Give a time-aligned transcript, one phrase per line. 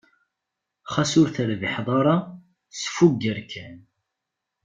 [0.93, 2.15] Xas ur terbiḥeḍ ara,
[2.81, 3.75] sfugger kan.